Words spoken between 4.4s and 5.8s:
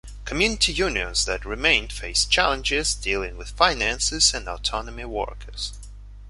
autonomy workers.